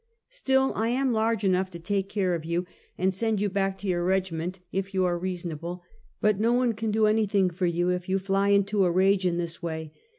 "Still, 0.29 0.73
I 0.73 0.89
am 0.89 1.13
large 1.13 1.43
enough 1.43 1.69
to 1.69 1.79
take 1.79 2.09
care 2.09 2.33
of 2.33 2.43
you 2.43 2.65
and 2.97 3.13
send 3.13 3.39
you 3.39 3.49
back 3.51 3.77
to 3.77 3.87
your 3.87 4.03
regiment 4.03 4.57
if 4.71 4.95
you 4.95 5.05
are 5.05 5.15
reasonable: 5.15 5.83
but 6.19 6.39
no 6.39 6.53
one 6.53 6.73
can 6.73 6.89
do 6.89 7.05
anything 7.05 7.51
for 7.51 7.67
you 7.67 7.89
if 7.91 8.09
you 8.09 8.17
fly 8.17 8.49
into 8.49 8.83
a 8.83 8.89
rage 8.89 9.27
in 9.27 9.37
this 9.37 9.61
way!" 9.61 9.93